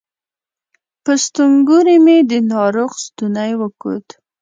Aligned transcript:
په 1.03 1.11
ستونګوري 1.23 1.97
مې 2.05 2.17
د 2.31 2.33
ناروغ 2.51 2.91
ستونی 3.05 3.51
وکوت 3.61 4.07